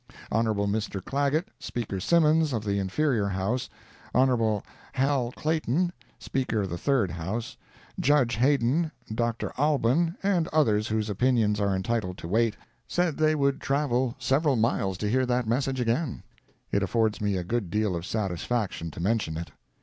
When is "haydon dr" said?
8.37-9.53